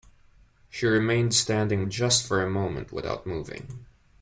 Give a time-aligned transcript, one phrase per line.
[0.67, 3.85] She remained standing just for a moment without moving.